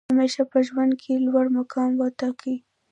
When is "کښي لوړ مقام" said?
0.99-1.91